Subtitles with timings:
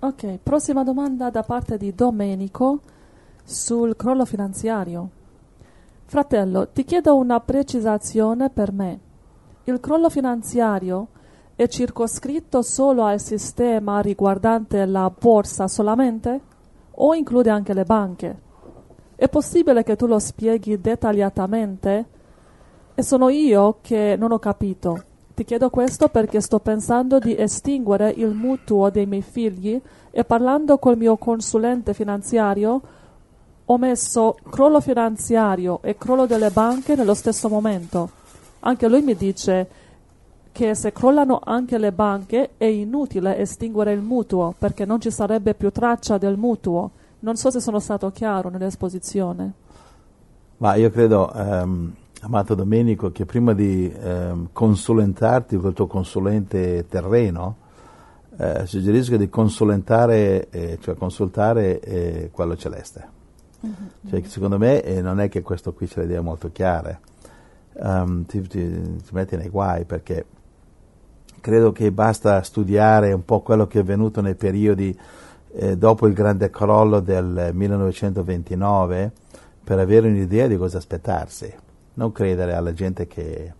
[0.00, 2.78] Ok, prossima domanda da parte di Domenico
[3.42, 5.08] sul crollo finanziario.
[6.04, 9.00] Fratello, ti chiedo una precisazione per me.
[9.64, 11.08] Il crollo finanziario
[11.56, 16.40] è circoscritto solo al sistema riguardante la borsa solamente
[16.92, 18.40] o include anche le banche?
[19.16, 22.06] È possibile che tu lo spieghi dettagliatamente?
[22.94, 25.07] E sono io che non ho capito.
[25.38, 29.80] Ti chiedo questo perché sto pensando di estinguere il mutuo dei miei figli
[30.10, 32.80] e parlando col mio consulente finanziario
[33.64, 38.10] ho messo crollo finanziario e crollo delle banche nello stesso momento.
[38.58, 39.68] Anche lui mi dice
[40.50, 45.54] che se crollano anche le banche è inutile estinguere il mutuo perché non ci sarebbe
[45.54, 46.90] più traccia del mutuo.
[47.20, 49.52] Non so se sono stato chiaro nell'esposizione.
[50.56, 56.86] Ma io credo, ehm, amato Domenico, che prima di ehm, consulentarti con il tuo consulente
[56.88, 57.56] terreno,
[58.36, 63.16] eh, suggerisco di consulentare, eh, cioè consultare eh, quello celeste.
[63.66, 64.08] Mm-hmm.
[64.08, 67.00] Cioè, secondo me eh, non è che questo qui ce le dia molto chiare.
[67.72, 70.24] Um, ti, ti, ti metti nei guai perché
[71.40, 74.98] credo che basta studiare un po' quello che è avvenuto nei periodi
[75.52, 79.12] eh, dopo il grande crollo del 1929
[79.62, 81.66] per avere un'idea di cosa aspettarsi.
[81.98, 83.52] Non credere alla gente che...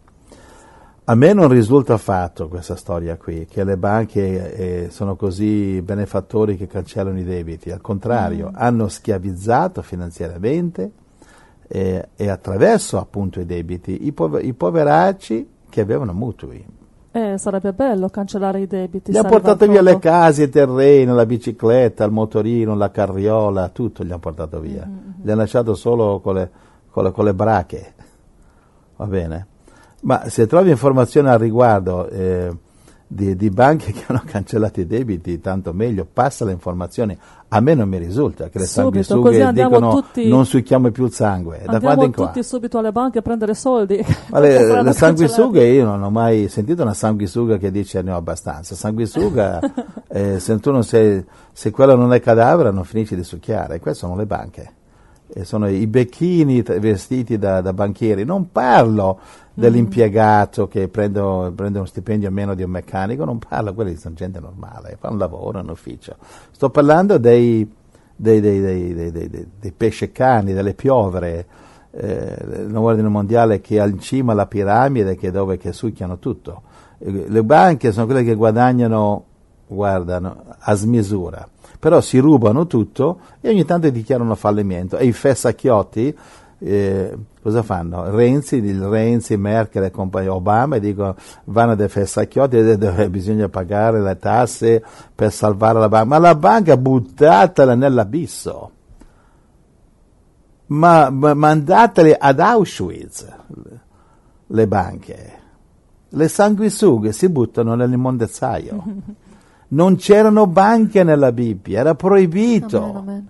[1.05, 6.56] A me non risulta affatto questa storia qui, che le banche eh, sono così benefattori
[6.56, 7.70] che cancellano i debiti.
[7.70, 8.55] Al contrario, mm.
[8.55, 10.92] hanno schiavizzato finanziariamente
[11.66, 16.65] eh, e attraverso appunto i debiti i, pover- i poveracci che avevano mutui
[17.10, 19.10] eh, sarebbe bello cancellare i debiti.
[19.10, 24.04] Gli ha portato via le case, i terreni, la bicicletta, il motorino, la carriola, tutto
[24.04, 24.87] gli ha portato via.
[24.87, 25.22] Mm-hmm.
[25.22, 26.50] Gli ha lasciato solo con le,
[26.91, 27.94] con, le, con le, brache.
[28.98, 29.47] Va bene?
[30.00, 32.50] Ma se trovi informazioni al riguardo eh,
[33.06, 37.16] di, di, banche che hanno cancellato i debiti, tanto meglio, passa le informazioni.
[37.50, 41.62] A me non mi risulta che le sanguisughe dicono tutti, non succhiamo più il sangue.
[41.64, 42.26] Da quando in qua?
[42.26, 44.04] tutti subito alle banche a prendere soldi.
[44.31, 48.16] Ma le, le sanguisughe, io non ho mai sentito una sanguisuga che dice ne ho
[48.16, 48.75] abbastanza.
[48.75, 49.60] Sanguisuga,
[50.09, 53.78] eh, se tu non sei, se quello non è cadavere non finisci di succhiare.
[53.78, 54.72] Queste sono le banche.
[55.31, 58.25] E sono i becchini vestiti da, da banchieri.
[58.25, 59.21] Non parlo
[59.59, 64.39] dell'impiegato che prende, prende, uno stipendio meno di un meccanico, non parlo, quelli sono gente
[64.39, 66.16] normale, fa un lavoro in ufficio.
[66.53, 67.69] Sto parlando dei,
[68.15, 71.47] dei, dei, dei pesce cani, delle piovere,
[71.91, 76.62] eh, l'ordine mondiale che è in cima alla piramide, che è dove che succhiano tutto.
[76.99, 79.25] Eh, le banche sono quelle che guadagnano,
[79.68, 81.48] guardano, a smisura,
[81.78, 84.96] però si rubano tutto e ogni tanto dichiarano fallimento.
[84.96, 86.16] E i fessacchiotti
[86.60, 88.10] eh, cosa fanno?
[88.10, 91.14] Renzi, il Renzi, Merkel e compagnia, Obama dicono
[91.44, 94.82] vanno dei fessacchiotti dove bisogna pagare le tasse
[95.14, 98.70] per salvare la banca, ma la banca buttatela nell'abisso.
[100.70, 103.26] Ma, ma mandatele ad Auschwitz
[104.48, 105.32] le banche.
[106.10, 108.84] Le sanguisughe si buttano nell'immondezzaio.
[109.68, 112.82] Non c'erano banche nella Bibbia, era proibito.
[112.82, 113.28] Amen, amen.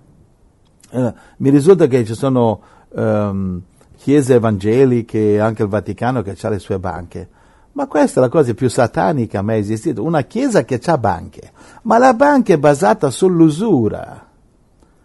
[0.91, 2.61] Eh, mi risulta che ci sono
[2.91, 3.61] um,
[3.97, 7.29] chiese evangeliche, anche il Vaticano che ha le sue banche.
[7.73, 11.99] Ma questa è la cosa più satanica mai esistita, una chiesa che ha banche, ma
[11.99, 14.27] la banca è basata sull'usura.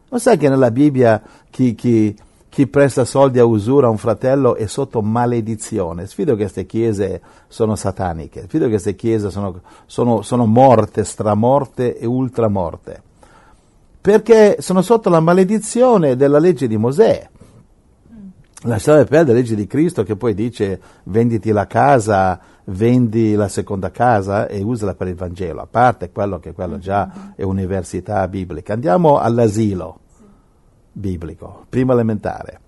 [0.09, 2.15] Non sai che nella Bibbia chi, chi,
[2.53, 6.05] chi presta soldi a usura a un fratello è sotto maledizione.
[6.05, 11.97] Sfido che queste chiese sono sataniche, sfido che queste chiese sono, sono, sono morte, stramorte
[11.97, 13.01] e ultramorte,
[13.99, 17.27] perché sono sotto la maledizione della legge di Mosè
[18.65, 23.89] lasciare perdere la legge di Cristo che poi dice venditi la casa, vendi la seconda
[23.89, 28.73] casa e usala per il Vangelo, a parte quello che quello già è università biblica.
[28.73, 30.01] Andiamo all'asilo
[30.93, 32.59] biblico, primo elementare.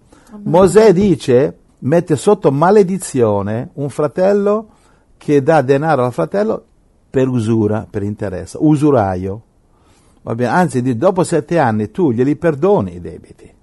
[0.44, 4.70] Mosè dice, mette sotto maledizione un fratello
[5.18, 6.66] che dà denaro al fratello
[7.10, 9.42] per usura, per interesse, usuraio.
[10.24, 13.54] Anzi, dopo sette anni tu glieli perdoni i debiti.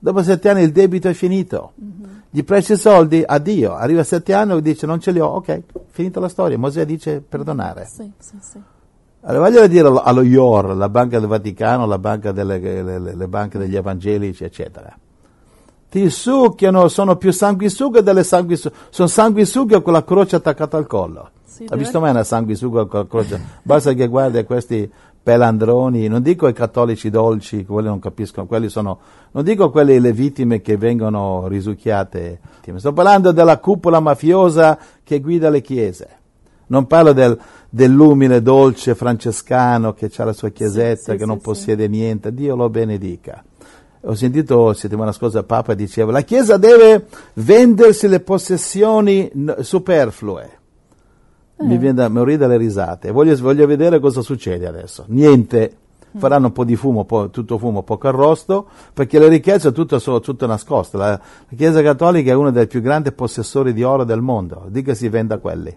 [0.00, 1.72] Dopo sette anni il debito è finito.
[1.80, 2.16] Mm-hmm.
[2.30, 3.74] Gli presti soldi, addio.
[3.74, 6.56] Arriva sette anni e dice non ce li ho, ok, finita la storia.
[6.56, 7.86] Mosè dice perdonare.
[7.86, 8.58] Sì, sì, sì.
[9.28, 13.58] Allora, voglio dire allo, IOR, la Banca del Vaticano, la banca delle, le, le, banche
[13.58, 14.96] degli evangelici, eccetera.
[15.90, 21.30] Ti succhiano, sono più sanguisughe delle sanguisughe, sono sanguisughe con la croce attaccata al collo.
[21.44, 23.40] Sì, Hai visto mai una sanguisuga con la croce?
[23.62, 24.90] Basta che guardi questi
[25.22, 28.98] pelandroni, non dico i cattolici dolci, quelli non capiscono, quelli sono,
[29.32, 32.40] non dico quelli le vittime che vengono risucchiate,
[32.76, 36.08] sto parlando della cupola mafiosa che guida le chiese.
[36.68, 37.38] Non parlo del,
[37.68, 42.56] dell'umile dolce francescano che ha la sua chiesetta, sì, che non sì, possiede niente, Dio
[42.56, 43.44] lo benedica.
[44.02, 49.30] Ho sentito settimana scorsa il Papa diceva la Chiesa deve vendersi le possessioni
[49.60, 50.56] superflue.
[51.60, 53.10] Mi viene da morire dalle risate.
[53.10, 55.04] Voglio, voglio vedere cosa succede adesso.
[55.08, 55.76] Niente.
[56.16, 60.20] Faranno un po' di fumo, po- tutto fumo, poco arrosto, perché le ricchezze tutto sono
[60.20, 60.96] tutto nascoste.
[60.96, 64.66] La, la Chiesa Cattolica è uno dei più grandi possessori di oro del mondo.
[64.68, 65.76] Di che si venda quelli.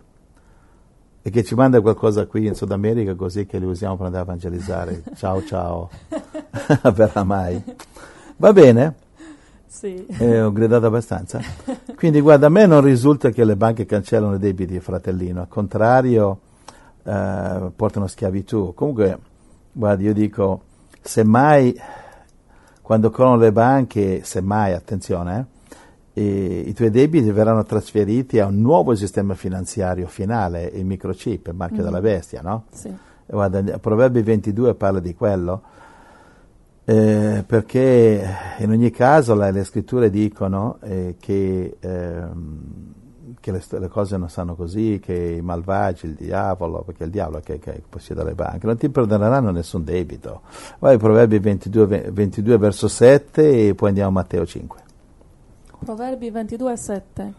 [1.24, 4.24] E che ci manda qualcosa qui in Sud America così che li usiamo per andare
[4.24, 5.04] a evangelizzare.
[5.16, 5.90] Ciao ciao.
[6.94, 7.62] Verrà mai.
[8.38, 8.96] Va bene?
[9.68, 10.06] Sì.
[10.08, 11.40] Eh, ho gridato abbastanza.
[11.96, 16.40] Quindi guarda, a me non risulta che le banche cancellano i debiti, fratellino, al contrario,
[17.04, 18.74] eh, portano schiavitù.
[18.74, 19.18] Comunque,
[19.72, 20.62] guarda, io dico,
[21.02, 21.80] semmai,
[22.82, 25.46] quando crollano le banche, semmai, attenzione, eh,
[26.13, 31.56] e i tuoi debiti verranno trasferiti a un nuovo sistema finanziario finale, il microchip, il
[31.56, 32.66] marchio della bestia, no?
[32.72, 32.94] Sì.
[33.25, 35.62] Guarda, Proverbi 22 parla di quello,
[36.84, 38.28] eh, perché
[38.58, 42.60] in ogni caso la- le scritture dicono eh, che, ehm,
[43.40, 47.12] che le, le cose non stanno così, che i malvagi, il diavolo, perché è il
[47.12, 50.42] diavolo che, che possiede le banche, non ti perdoneranno nessun debito.
[50.80, 54.80] Vai Proverbi 22, ve- 22 verso 7 e poi andiamo a Matteo 5.
[55.83, 57.31] Proverbi 22,7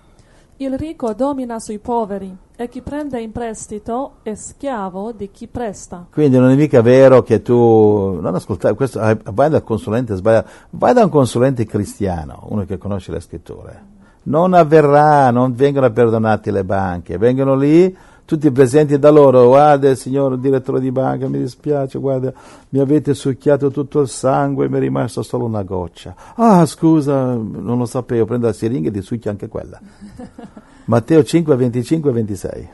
[0.57, 6.07] Il ricco domina sui poveri e chi prende in prestito è schiavo di chi presta.
[6.11, 10.51] Quindi non è mica vero che tu non ascoltare questo, ah, vai dal consulente sbagliato,
[10.71, 13.83] vai da un consulente cristiano, uno che conosce le scritture.
[14.25, 20.39] Non avverrà, non vengono perdonate le banche, vengono lì tutti presenti da loro, guarda signor
[20.39, 22.33] direttore di banca, mi dispiace, guarda,
[22.71, 26.15] mi avete succhiato tutto il sangue, mi è rimasto solo una goccia.
[26.37, 29.81] Ah, scusa, non lo sapevo, prendo la siringa e ti succhia anche quella.
[30.87, 32.69] Matteo 5, 25 e 26.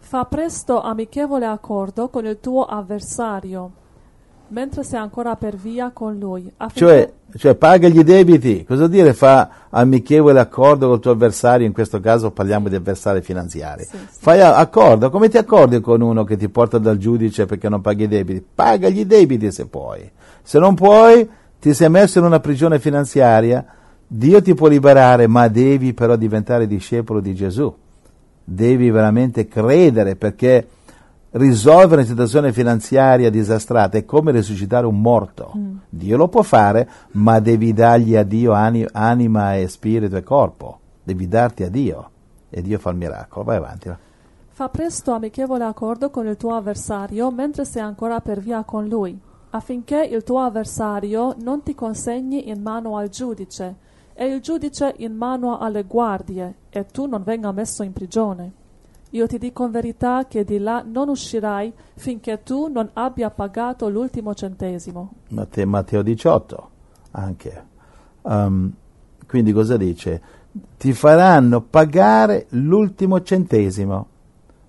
[0.00, 3.70] Fa presto amichevole accordo con il tuo avversario,
[4.48, 6.50] mentre sei ancora per via con lui.
[6.56, 11.66] affinché- Cioè, cioè paga gli debiti, cosa vuol dire fa amichevole accordo col tuo avversario,
[11.66, 13.82] in questo caso parliamo di avversari finanziari.
[13.84, 14.18] Sì, sì.
[14.20, 18.04] Fai accordo, come ti accordi con uno che ti porta dal giudice perché non paghi
[18.04, 18.44] i debiti?
[18.54, 20.10] Paga gli debiti se puoi.
[20.42, 21.28] Se non puoi,
[21.60, 23.64] ti sei messo in una prigione finanziaria,
[24.06, 27.70] Dio ti può liberare, ma devi però diventare discepolo di Gesù.
[28.42, 30.66] Devi veramente credere perché
[31.30, 35.52] risolvere una situazione finanziaria disastrata è come risuscitare un morto.
[35.88, 40.78] Dio lo può fare, ma devi dargli a Dio ani- anima e spirito e corpo.
[41.02, 42.10] Devi darti a Dio
[42.50, 43.44] e Dio fa il miracolo.
[43.44, 43.88] Vai avanti.
[43.88, 43.98] va.
[44.50, 49.16] Fa presto amichevole accordo con il tuo avversario mentre sei ancora per via con lui,
[49.50, 53.76] affinché il tuo avversario non ti consegni in mano al giudice
[54.14, 58.52] e il giudice in mano alle guardie e tu non venga messo in prigione.
[59.10, 63.88] Io ti dico in verità che di là non uscirai finché tu non abbia pagato
[63.88, 65.12] l'ultimo centesimo.
[65.30, 66.70] Matte- Matteo 18
[67.12, 67.66] anche.
[68.22, 68.72] Um,
[69.26, 70.20] quindi cosa dice?
[70.76, 74.08] Ti faranno pagare l'ultimo centesimo.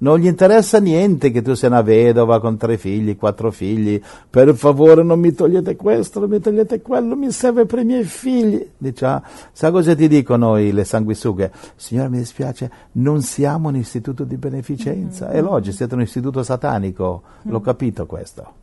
[0.02, 4.00] Non gli interessa niente che tu sia una vedova con tre figli, quattro figli.
[4.30, 8.06] Per favore non mi togliete questo, non mi togliete quello, mi serve per i miei
[8.06, 8.66] figli.
[8.78, 11.52] Dice, ah, sa cosa ti dicono i- le sanguisughe?
[11.76, 15.30] Signore mi dispiace, non siamo un istituto di beneficenza.
[15.32, 17.22] È logico, siete un istituto satanico.
[17.44, 18.54] L'ho capito questo.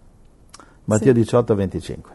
[0.85, 1.19] Matteo Sì.
[1.21, 2.11] 18, 25.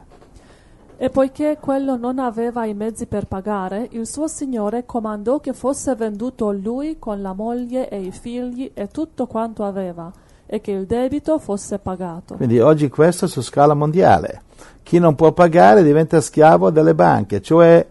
[1.04, 5.96] E poiché quello non aveva i mezzi per pagare, il suo signore comandò che fosse
[5.96, 10.12] venduto lui con la moglie e i figli e tutto quanto aveva,
[10.46, 12.36] e che il debito fosse pagato.
[12.36, 14.44] Quindi oggi questo su scala mondiale.
[14.84, 17.84] Chi non può pagare diventa schiavo delle banche, cioè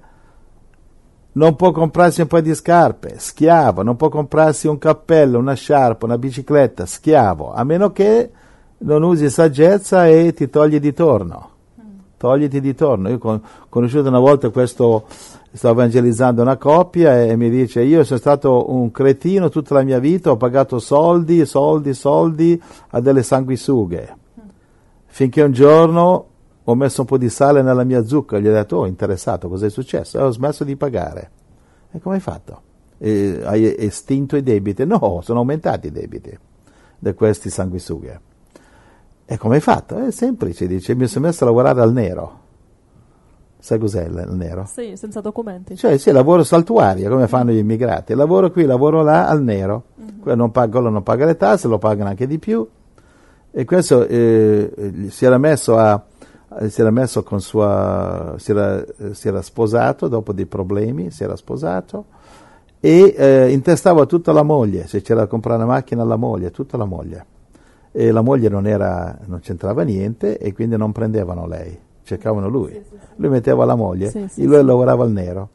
[1.33, 6.07] non può comprarsi un paio di scarpe, schiavo, non può comprarsi un cappello, una sciarpa,
[6.07, 8.31] una bicicletta, schiavo, a meno che
[8.79, 11.59] non usi saggezza e ti togli di torno.
[12.21, 13.09] Togliti di torno.
[13.09, 15.07] Io ho conosciuto una volta questo,
[15.53, 19.99] stavo evangelizzando una coppia e mi dice io sono stato un cretino tutta la mia
[19.99, 24.17] vita, ho pagato soldi, soldi, soldi a delle sanguisughe.
[25.07, 26.27] Finché un giorno
[26.63, 29.49] ho messo un po' di sale nella mia zucca e gli ho detto, oh, interessato,
[29.49, 30.19] cosa è successo?
[30.19, 31.31] E ho smesso di pagare.
[31.91, 32.61] E come hai fatto?
[32.99, 34.85] E hai estinto i debiti?
[34.85, 36.39] No, sono aumentati i debiti
[36.99, 38.21] di questi sanguisughe.
[39.33, 39.97] E come hai fatto?
[39.97, 42.39] È semplice, dice, mi sono messo a lavorare al nero.
[43.61, 44.65] Sai cos'è il nero?
[44.67, 45.77] Sì, senza documenti.
[45.77, 48.13] Cioè, sì, lavoro saltuaria, come fanno gli immigrati.
[48.15, 49.85] Lavoro qui, lavoro là, al nero.
[50.21, 52.69] Quello non paga, quello non paga le tasse, lo pagano anche di più.
[53.53, 56.05] E questo eh, si era messo a
[56.67, 61.37] si era messo con sua si era, si era sposato dopo dei problemi, si era
[61.37, 62.07] sposato
[62.81, 66.77] e eh, intestava tutta la moglie, se c'era da comprare una macchina alla moglie, tutta
[66.77, 67.39] la moglie.
[67.93, 72.81] E la moglie non, era, non c'entrava niente e quindi non prendevano lei, cercavano lui.
[73.17, 74.65] Lui metteva la moglie Sì, sì, e lui sì.
[74.65, 75.49] lavorava al nero.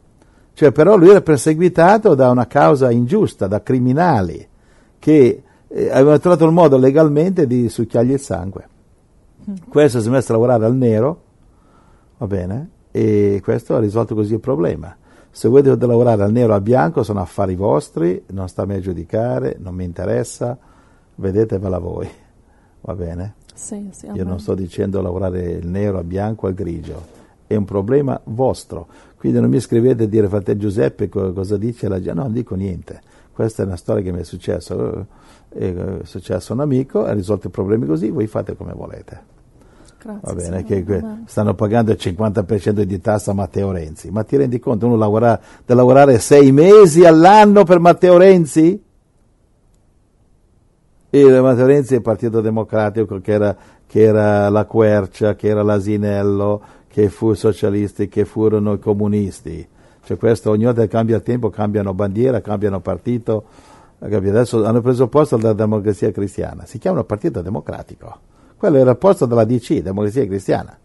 [0.54, 4.48] Cioè, però lui era perseguitato da una causa ingiusta, da criminali
[5.00, 8.68] che eh, avevano trovato il modo legalmente di succhiargli il sangue.
[9.68, 11.22] Questo si è messo a lavorare al nero,
[12.18, 14.96] va bene, e questo ha risolto così il problema.
[15.30, 18.66] Se voi dovete lavorare al nero o al bianco sono affari vostri, non sta a
[18.66, 20.58] me a giudicare, non mi interessa,
[21.16, 22.10] vedetevela voi,
[22.86, 23.34] va bene?
[23.54, 27.04] Sì, sì, Io non sto dicendo lavorare il nero, al bianco, al grigio,
[27.48, 28.88] è un problema vostro.
[29.18, 32.34] Quindi non mi scrivete a dire fratello Giuseppe co- cosa dice la gente, no, non
[32.34, 33.02] dico niente.
[33.34, 34.76] Questa è una storia che mi è successa,
[35.50, 39.34] eh, è successo a un amico, ha risolto i problemi così, voi fate come volete.
[39.98, 41.24] Grazie, Va bene, che Amen.
[41.26, 44.12] stanno pagando il 50% di tassa a Matteo Renzi.
[44.12, 48.85] Ma ti rendi conto, uno lavora, deve lavorare sei mesi all'anno per Matteo Renzi?
[51.10, 55.64] E Matteo Renzi è il Partito Democratico che era, che era la Quercia, che era
[55.64, 59.68] l'Asinello, che fu socialisti, che furono i comunisti.
[60.04, 63.46] Cioè questo, ogni volta che cambia il tempo cambiano bandiera, cambiano partito.
[64.00, 66.66] Adesso hanno preso posto dalla democrazia cristiana.
[66.66, 68.20] Si chiamano Partito Democratico.
[68.58, 70.78] Quello era il posto della DC, Democrazia Cristiana.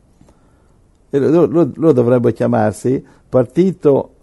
[1.11, 4.15] Loro, loro- loro dovrebbero chiamarsi Partito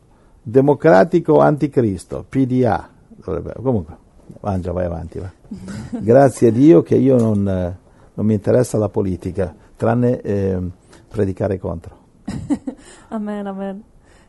[0.42, 2.90] Democratico Anticristo, PDA.
[3.08, 3.98] Dovrebbe- Comunque,
[4.42, 5.20] mangia, vai avanti.
[5.20, 5.32] Va.
[6.00, 7.78] Grazie a Dio che io non, eh,
[8.14, 10.72] non mi interessa la politica, tranne ehm,
[11.08, 11.96] predicare contro.
[13.10, 13.84] Amen, amen.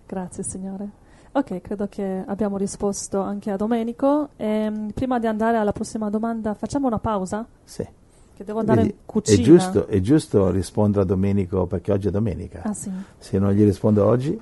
[0.07, 0.88] Grazie Signore.
[1.33, 4.31] Ok, credo che abbiamo risposto anche a Domenico.
[4.37, 7.47] Ehm, prima di andare alla prossima domanda, facciamo una pausa?
[7.64, 7.87] Sì.
[8.35, 9.40] Che devo andare Vedi, in cucina.
[9.40, 12.62] È giusto, è giusto rispondere a Domenico perché oggi è domenica.
[12.62, 12.90] Ah sì.
[13.19, 14.40] Se non gli rispondo oggi,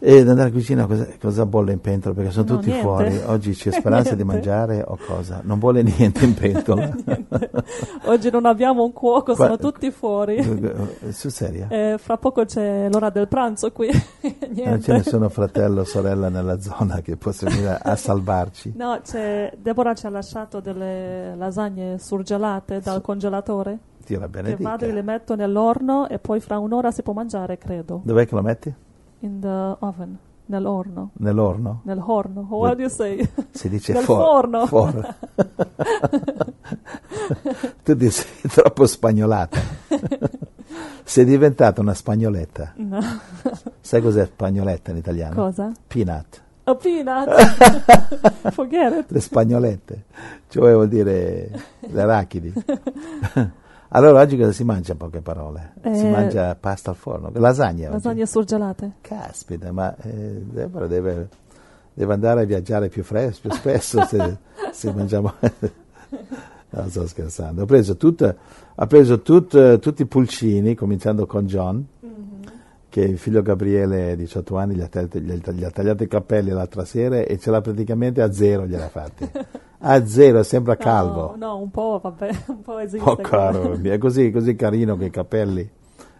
[0.00, 2.84] e ad andare in cucina cosa, cosa bolle in pentola perché sono No, tutti niente.
[2.86, 3.20] fuori.
[3.26, 4.32] Oggi c'è speranza di Niente.
[4.34, 5.40] mangiare o cosa?
[5.42, 6.94] Non vuole niente in pentola.
[8.06, 10.42] Oggi non abbiamo un cuoco, Qua- sono tutti fuori.
[11.10, 11.66] Sul serio?
[11.68, 13.88] Eh, fra poco c'è l'ora del pranzo qui.
[13.90, 14.92] Non c'è Niente.
[14.92, 18.74] nessuno fratello o sorella nella zona che possa venire a salvarci.
[18.76, 23.00] No, c'è, Deborah ci ha lasciato delle lasagne surgelate dal Sì.
[23.02, 23.78] congelatore.
[24.06, 25.02] Dio la Che vado e le benedica.
[25.12, 28.00] metto nell'orno e poi fra un'ora si può mangiare, credo.
[28.04, 28.74] Dov'è che lo metti?
[29.20, 31.10] In the oven, nell'orno.
[31.14, 31.80] Nell'orno?
[31.84, 32.46] Nel horno.
[32.48, 33.28] What do you say?
[33.50, 34.66] Si dice Nel for- forno.
[34.66, 35.14] for-
[37.84, 39.58] tu sei troppo spagnolata.
[41.04, 42.72] sei diventata una spagnoletta.
[42.76, 43.00] No.
[43.80, 45.34] Sai cos'è spagnoletta in italiano?
[45.34, 45.72] Cosa?
[45.86, 46.42] Peanut.
[46.64, 47.28] A peanut.
[48.52, 49.10] Forget it.
[49.10, 50.04] Le spagnolette.
[50.48, 52.52] Cioè vuol dire le arachidi.
[53.90, 55.72] allora oggi cosa si mangia in poche parole?
[55.82, 57.88] Si Eh, mangia pasta al forno, lasagne.
[57.88, 58.92] Lasagne surgelate.
[59.00, 61.28] Caspita, ma eh, Deborah deve,
[61.94, 64.36] deve andare a viaggiare più, fres- più spesso se,
[64.72, 65.32] se mangiamo.
[66.70, 67.62] no, sto scherzando.
[67.62, 68.34] Ha preso, tut-
[68.74, 71.86] ha preso tut- tutti i pulcini, cominciando con John,
[72.90, 76.84] che il figlio Gabriele, 18 anni, gli ha, tagliato- gli ha tagliato i capelli l'altra
[76.84, 79.30] sera e ce l'ha praticamente a zero, gliel'ha fatti.
[79.80, 81.34] A zero, sembra calvo.
[81.36, 83.08] No, no, un po', vabbè, un po' esiste.
[83.08, 85.70] Oh caro, è così, così carino che i capelli.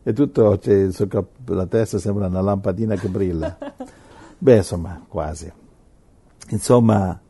[0.02, 0.58] E tutto,
[0.90, 3.58] suo cap- la testa sembra una lampadina che brilla.
[4.38, 5.52] Beh, insomma, quasi.
[6.50, 7.20] Insomma,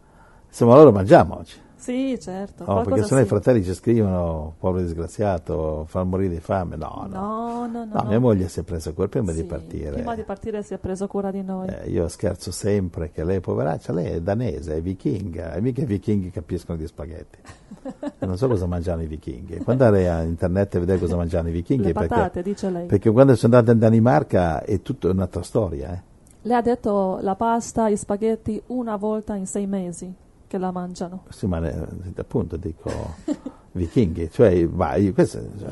[0.47, 1.67] insomma, allora mangiamo oggi.
[1.79, 2.65] Sì, certo.
[2.65, 3.27] Qualcosa perché sennò sì.
[3.27, 6.75] i fratelli ci scrivono, povero disgraziato, far morire di fame.
[6.77, 7.19] No, no.
[7.19, 7.91] No, no, no.
[7.93, 9.93] No, mia moglie si è presa quel prima di Sì, partire.
[9.93, 11.69] Prima di partire si è preso cura di noi.
[11.69, 15.87] Eh, io scherzo sempre che lei, poveraccia, lei è danese, è vichinga, e mica i
[15.87, 17.39] vichinghi capiscono di spaghetti.
[18.19, 19.59] Non so cosa mangiano i vichinghi.
[19.59, 22.87] Quando andare a internet e vedere cosa mangiano i vichinghi, Le perché, patate, dice lei.
[22.87, 25.93] perché quando sono andato in Danimarca è tutta un'altra storia.
[25.95, 26.03] eh.
[26.43, 30.13] Lei ha detto la pasta, i spaghetti una volta in sei mesi
[30.49, 31.25] che la mangiano.
[31.29, 31.61] Sì, ma
[32.17, 32.91] appunto dico
[33.73, 35.69] vichinghi, cioè, vai, questo, cioè,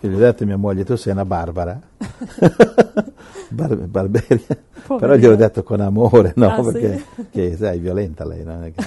[0.00, 1.78] io gli ho detto a mia moglie, tu sei una barbara,
[3.50, 5.16] Bar- barberia, però Poverina.
[5.16, 6.72] gliel'ho detto con amore, no, Ah, sì?
[6.72, 8.42] perché che, sai, è violenta lei,
[8.74, 8.84] che,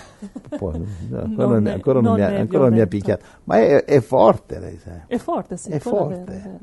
[0.57, 0.85] può- no,
[1.21, 3.83] ancora, Non è- ancora non non mi ha, ancora non mi ha picchiato, ma è,
[3.85, 5.69] è forte lei, sai, È forte, sì.
[5.69, 6.15] È forte.
[6.25, 6.57] vero, è vero.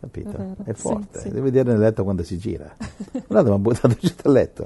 [0.00, 0.28] capito?
[0.30, 1.28] È vero, È sì, forte, sì.
[1.30, 2.70] devi vedere nel letto quando si gira.
[3.26, 4.64] Guardate, mi ha buttato giù dal letto.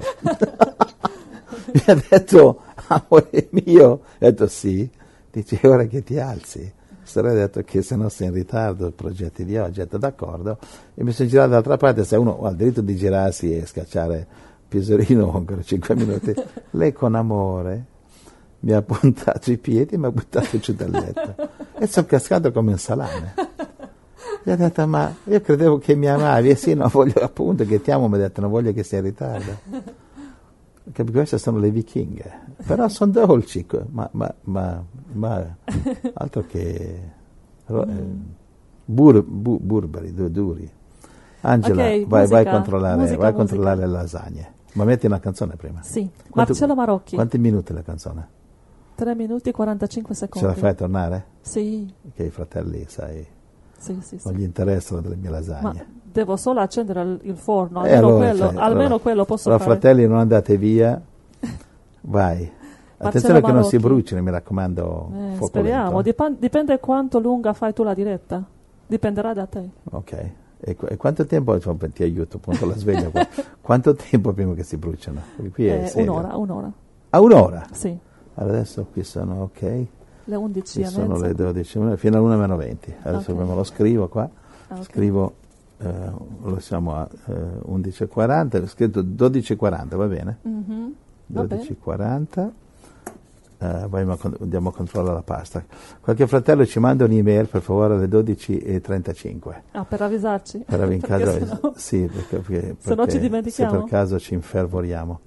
[1.73, 4.89] mi ha detto, amore mio, ho detto sì,
[5.31, 6.71] dice ora che ti alzi.
[7.13, 10.57] ha detto che se no sei in ritardo, progetti di oggi, ho detto d'accordo,
[10.93, 14.27] e mi sono girato dall'altra parte, se uno ha il diritto di girarsi e scacciare
[14.67, 16.33] piserino ancora 5 minuti,
[16.71, 17.95] lei con amore
[18.59, 21.49] mi ha puntato i piedi e mi ha buttato giù dal letto.
[21.77, 23.33] E sono cascato come un salame.
[24.43, 27.81] Gli ho detto, ma io credevo che mi amavi, e sì, no, voglio appunto che
[27.81, 29.57] ti amo, mi ha detto, non voglio che sei in ritardo.
[31.11, 32.31] Queste sono le vichinghe,
[32.65, 35.55] però sono dolci, ma, ma, ma, ma
[36.15, 37.01] altro che
[37.65, 37.85] eh,
[38.85, 40.71] bur, bur, burberi, duri.
[41.41, 44.53] Angela, Ok, vai, musica, vai a controllare, musica, vai a controllare le lasagne.
[44.73, 45.81] Ma metti una canzone prima.
[45.81, 48.27] Sì, Quanto- Marcello Marocchi, Quanti minuti la canzone?
[48.95, 50.47] 3 minuti e 45 Ce secondi.
[50.47, 51.25] la fai tornare?
[51.41, 53.25] Sì, Che i fratelli, sai,
[53.77, 54.19] sì, sì.
[54.25, 55.85] non gli interessano delle mie Ma lasagne.
[56.11, 59.63] devo solo accendere il, forno, Eh, almeno, allora, quello, cioè, almeno allora- quello posso Allora,
[59.63, 59.79] fare.
[59.79, 61.01] fratelli, non andate via.
[62.01, 62.51] Vai.
[62.99, 65.11] Attenzione che non si brucino, mi raccomando.
[65.39, 66.01] Eh, speriamo.
[66.01, 68.43] Dipen- dipende quanto lunga fai tu la diretta.
[68.87, 69.69] Dipenderà da te.
[69.91, 70.31] Ok.
[70.59, 73.27] E, qu- e quanto tempo, insomma, ti aiuto, appunto la sveglia qua.
[73.61, 75.21] quanto tempo prima che si bruciano?
[75.53, 76.71] Qui è Eh, un'ora, un'ora.
[77.11, 77.65] A un'ora?
[77.71, 77.95] Sì,
[78.35, 79.85] Allora, adesso qui sono, ok,
[80.27, 82.93] le 11 qui e sono le 12, minuti, fino alle 1 meno 20.
[83.03, 83.37] Adesso Ok.
[83.47, 84.29] me lo scrivo qua.
[84.69, 84.83] Ah, ok.
[84.83, 85.33] Scrivo,
[85.79, 85.87] eh,
[86.43, 87.33] lo siamo a eh,
[87.69, 90.37] 11.40, ho scritto 12.40, va bene?
[90.43, 90.93] Mhm,
[91.27, 91.47] bene.
[91.47, 92.49] 12.40.
[93.59, 94.05] Eh, vai,
[94.39, 95.63] andiamo a controllare la pasta.
[95.99, 99.53] Qualche fratello ci manda un'email per favore alle 12.35.
[99.71, 100.59] Ah, per avvisarci.
[100.59, 103.71] Per Perché caso, sennò- sì, perché, perché- Se no ci dimentichiamo.
[103.71, 105.21] Se per caso ci infervoriamo.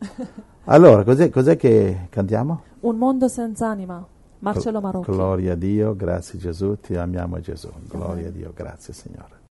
[0.66, 2.62] Allora, cos'è, cos'è che cantiamo?
[2.80, 4.06] Un mondo senza anima.
[4.40, 5.10] Marcello Marocchi.
[5.10, 7.70] Gloria a Dio, grazie Gesù, ti amiamo Gesù.
[7.88, 9.49] Gloria a Dio, grazie Signore.